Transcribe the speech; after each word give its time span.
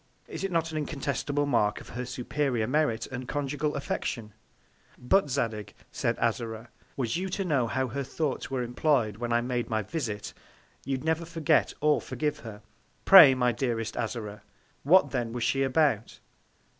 Is 0.27 0.43
it 0.43 0.51
not 0.51 0.71
an 0.71 0.79
incontestable 0.79 1.45
Mark 1.45 1.79
of 1.79 1.89
her 1.89 2.05
superior 2.07 2.65
Merit 2.65 3.05
and 3.05 3.27
Conjugal 3.27 3.75
Affection? 3.75 4.33
But, 4.97 5.29
Zadig, 5.29 5.75
said 5.91 6.17
Azora, 6.17 6.69
was 6.97 7.17
you 7.17 7.29
to 7.29 7.45
know 7.45 7.67
how 7.67 7.87
her 7.89 8.01
Thoughts 8.03 8.49
were 8.49 8.63
employ'd 8.63 9.17
when 9.17 9.31
I 9.31 9.41
made 9.41 9.69
my 9.69 9.83
Visit, 9.83 10.33
you'd 10.85 11.03
never 11.03 11.23
forget 11.23 11.75
or 11.81 12.01
forgive 12.01 12.39
her. 12.39 12.63
Pray, 13.05 13.35
my 13.35 13.51
dearest 13.51 13.95
Azora, 13.95 14.41
what 14.81 15.11
then 15.11 15.33
was 15.33 15.43
she 15.43 15.61
about? 15.61 16.19